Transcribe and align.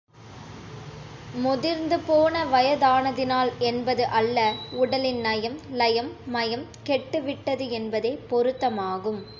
முதிர்ந்து 1.35 1.97
போன 1.99 2.45
வயதானதினால் 2.45 3.51
என்பது 3.59 4.05
அல்ல, 4.09 4.37
உடலின் 4.71 5.21
நயம், 5.21 5.57
லயம், 5.71 6.11
மயம் 6.27 6.65
கெட்டு 6.83 7.21
விட்டது 7.21 7.69
என்பதே 7.69 8.19
பொருத்தமாகும். 8.29 9.21